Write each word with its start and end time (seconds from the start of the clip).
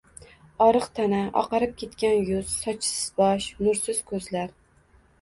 Oriq 0.67 0.87
tana, 0.99 1.19
oqarib 1.43 1.77
ketgan 1.83 2.25
yuz, 2.31 2.57
sochsiz 2.65 2.99
bosh, 3.23 3.55
nursiz 3.65 4.05
ko`zlar 4.13 4.61